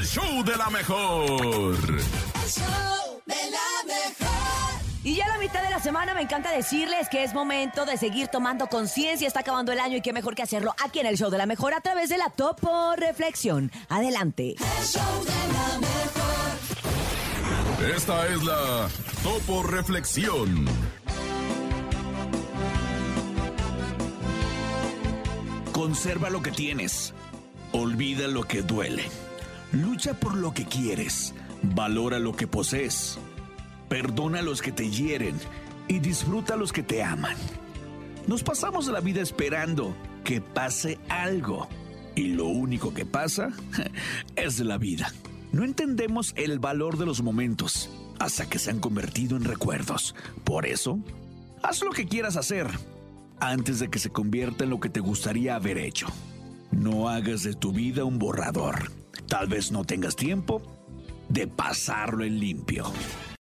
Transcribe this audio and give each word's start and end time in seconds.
el 0.00 0.06
show 0.06 0.42
de 0.44 0.56
la 0.56 0.70
mejor. 0.70 1.28
El 1.28 2.50
show 2.50 3.20
de 3.26 3.34
la 3.50 3.84
mejor. 3.86 4.80
Y 5.04 5.16
ya 5.16 5.26
a 5.26 5.28
la 5.28 5.38
mitad 5.38 5.62
de 5.62 5.68
la 5.68 5.78
semana 5.78 6.14
me 6.14 6.22
encanta 6.22 6.50
decirles 6.52 7.10
que 7.10 7.22
es 7.22 7.34
momento 7.34 7.84
de 7.84 7.98
seguir 7.98 8.28
tomando 8.28 8.68
conciencia. 8.68 9.28
Está 9.28 9.40
acabando 9.40 9.72
el 9.72 9.78
año 9.78 9.98
y 9.98 10.00
qué 10.00 10.14
mejor 10.14 10.34
que 10.34 10.42
hacerlo 10.42 10.74
aquí 10.82 11.00
en 11.00 11.06
el 11.06 11.18
show 11.18 11.30
de 11.30 11.36
la 11.36 11.44
mejor 11.44 11.74
a 11.74 11.82
través 11.82 12.08
de 12.08 12.16
la 12.16 12.30
Topo 12.30 12.96
Reflexión. 12.96 13.70
Adelante. 13.90 14.54
El 14.58 14.86
show 14.86 15.24
de 15.24 15.52
la 15.52 15.78
mejor. 17.80 17.94
Esta 17.94 18.26
es 18.28 18.42
la 18.42 18.88
Topo 19.22 19.62
Reflexión. 19.64 20.66
Conserva 25.72 26.30
lo 26.30 26.40
que 26.40 26.52
tienes. 26.52 27.12
Olvida 27.72 28.28
lo 28.28 28.44
que 28.44 28.62
duele. 28.62 29.04
Lucha 29.72 30.14
por 30.14 30.36
lo 30.36 30.52
que 30.52 30.64
quieres. 30.64 31.34
Valora 31.62 32.18
lo 32.18 32.34
que 32.34 32.46
posees. 32.46 33.18
Perdona 33.88 34.40
a 34.40 34.42
los 34.42 34.62
que 34.62 34.72
te 34.72 34.90
hieren 34.90 35.36
y 35.88 35.98
disfruta 35.98 36.54
a 36.54 36.56
los 36.56 36.72
que 36.72 36.82
te 36.82 37.02
aman. 37.02 37.36
Nos 38.26 38.42
pasamos 38.42 38.86
la 38.88 39.00
vida 39.00 39.20
esperando 39.20 39.94
que 40.24 40.40
pase 40.40 40.98
algo. 41.08 41.68
Y 42.16 42.28
lo 42.28 42.46
único 42.46 42.92
que 42.92 43.06
pasa 43.06 43.50
es 44.36 44.58
la 44.60 44.78
vida. 44.78 45.12
No 45.52 45.64
entendemos 45.64 46.32
el 46.36 46.58
valor 46.58 46.98
de 46.98 47.06
los 47.06 47.22
momentos 47.22 47.90
hasta 48.18 48.48
que 48.48 48.58
se 48.58 48.70
han 48.70 48.80
convertido 48.80 49.36
en 49.36 49.44
recuerdos. 49.44 50.14
Por 50.44 50.66
eso, 50.66 50.98
haz 51.62 51.82
lo 51.82 51.90
que 51.90 52.06
quieras 52.06 52.36
hacer 52.36 52.68
antes 53.40 53.78
de 53.78 53.88
que 53.88 53.98
se 53.98 54.10
convierta 54.10 54.64
en 54.64 54.70
lo 54.70 54.80
que 54.80 54.90
te 54.90 55.00
gustaría 55.00 55.56
haber 55.56 55.78
hecho. 55.78 56.06
No 56.70 57.08
hagas 57.08 57.42
de 57.42 57.54
tu 57.54 57.72
vida 57.72 58.04
un 58.04 58.18
borrador. 58.18 58.90
Tal 59.26 59.48
vez 59.48 59.72
no 59.72 59.84
tengas 59.84 60.16
tiempo 60.16 60.62
de 61.28 61.46
pasarlo 61.46 62.24
en 62.24 62.38
limpio. 62.38 62.84